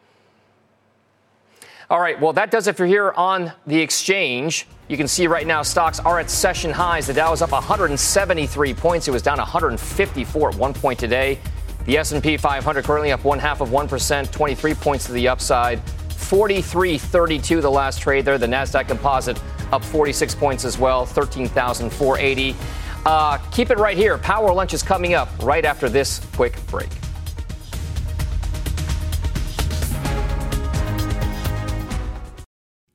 [1.91, 4.67] All right, well, that does it for here on the exchange.
[4.89, 7.07] You can see right now stocks are at session highs.
[7.07, 9.09] The Dow is up 173 points.
[9.09, 11.39] It was down 154 at one point today.
[11.87, 15.81] The S&P 500 currently up one half of 1%, 23 points to the upside.
[16.11, 18.39] 43.32 the last trade there.
[18.39, 19.41] The Nasdaq Composite
[19.73, 22.57] up 46 points as well, 13,480.
[23.05, 24.17] Uh, keep it right here.
[24.19, 26.89] Power Lunch is coming up right after this quick break.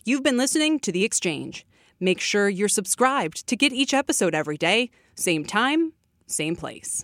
[0.05, 1.65] You've been listening to The Exchange.
[1.99, 5.91] Make sure you're subscribed to get each episode every day, same time,
[6.27, 7.03] same place.